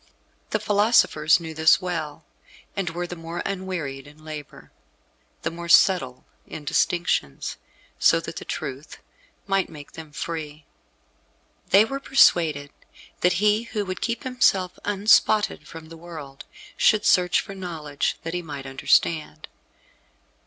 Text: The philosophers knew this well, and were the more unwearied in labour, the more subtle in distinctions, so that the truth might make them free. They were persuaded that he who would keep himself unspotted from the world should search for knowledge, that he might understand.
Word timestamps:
The 0.49 0.59
philosophers 0.59 1.39
knew 1.39 1.53
this 1.53 1.79
well, 1.79 2.25
and 2.75 2.89
were 2.89 3.05
the 3.05 3.15
more 3.15 3.43
unwearied 3.45 4.07
in 4.07 4.25
labour, 4.25 4.71
the 5.43 5.51
more 5.51 5.69
subtle 5.69 6.25
in 6.47 6.65
distinctions, 6.65 7.57
so 7.99 8.19
that 8.21 8.37
the 8.37 8.43
truth 8.45 8.97
might 9.45 9.69
make 9.69 9.91
them 9.91 10.11
free. 10.11 10.65
They 11.69 11.85
were 11.85 11.99
persuaded 11.99 12.71
that 13.19 13.33
he 13.33 13.61
who 13.65 13.85
would 13.85 14.01
keep 14.01 14.23
himself 14.23 14.79
unspotted 14.85 15.67
from 15.67 15.89
the 15.89 15.97
world 15.97 16.45
should 16.75 17.05
search 17.05 17.39
for 17.39 17.53
knowledge, 17.53 18.17
that 18.23 18.33
he 18.33 18.41
might 18.41 18.65
understand. 18.65 19.47